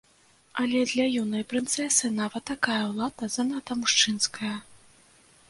[0.61, 4.55] Але для юнай прынцэсы нават такая ўлада занадта мужчынская.